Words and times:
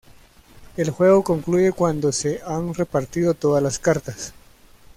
El 0.77 0.89
juego 0.89 1.23
concluye 1.23 1.73
cuando 1.73 2.11
se 2.11 2.41
han 2.43 2.73
repartido 2.73 3.35
todas 3.35 3.61
las 3.61 3.77
cartas. 3.77 4.33